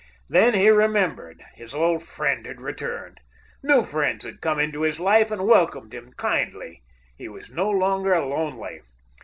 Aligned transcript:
Then 0.29 0.55
he 0.55 0.69
remembered. 0.69 1.43
His 1.53 1.75
old 1.75 2.01
friend 2.01 2.47
had 2.47 2.59
returned. 2.59 3.19
New 3.61 3.83
friends 3.83 4.25
had 4.25 4.41
come 4.41 4.57
into 4.57 4.81
his 4.81 4.99
life 4.99 5.29
and 5.29 5.45
welcomed 5.45 5.93
him 5.93 6.11
kindly. 6.13 6.81
He 7.19 7.29
was 7.29 7.51
no 7.51 7.69
longer 7.69 8.19
lonely. 8.19 8.81